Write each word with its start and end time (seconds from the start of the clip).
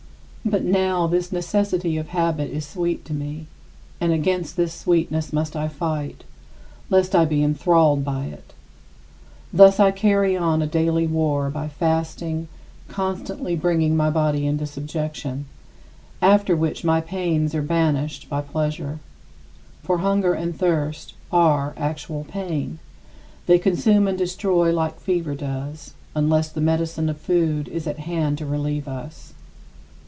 But 0.43 0.63
now 0.63 1.05
the 1.05 1.25
necessity 1.31 1.97
of 1.97 2.09
habit 2.09 2.49
is 2.49 2.65
sweet 2.67 3.05
to 3.05 3.13
me, 3.13 3.45
and 4.01 4.11
against 4.11 4.57
this 4.57 4.73
sweetness 4.73 5.31
must 5.31 5.55
I 5.55 5.67
fight, 5.67 6.23
lest 6.89 7.15
I 7.15 7.25
be 7.25 7.43
enthralled 7.43 8.03
by 8.03 8.25
it. 8.25 8.53
Thus 9.53 9.79
I 9.79 9.91
carry 9.91 10.35
on 10.35 10.63
a 10.63 10.67
daily 10.67 11.05
war 11.05 11.51
by 11.51 11.67
fasting, 11.67 12.47
constantly 12.87 13.55
"bringing 13.55 13.95
my 13.95 14.09
body 14.09 14.47
into 14.47 14.65
subjection," 14.65 15.45
after 16.23 16.55
which 16.55 16.83
my 16.83 17.01
pains 17.01 17.53
are 17.53 17.61
banished 17.61 18.27
by 18.27 18.41
pleasure. 18.41 18.97
For 19.83 19.99
hunger 19.99 20.33
and 20.33 20.57
thirst 20.57 21.13
are 21.31 21.75
actual 21.77 22.23
pain. 22.23 22.79
They 23.45 23.59
consume 23.59 24.07
and 24.07 24.17
destroy 24.17 24.73
like 24.73 24.99
fever 24.99 25.35
does, 25.35 25.93
unless 26.15 26.49
the 26.49 26.61
medicine 26.61 27.09
of 27.09 27.19
food 27.21 27.67
is 27.69 27.85
at 27.85 27.99
hand 27.99 28.39
to 28.39 28.47
relieve 28.47 28.87
us. 28.87 29.33